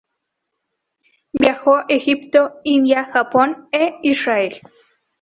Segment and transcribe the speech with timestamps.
[1.31, 4.59] Viajó a Egipto, India, Japón e Israel.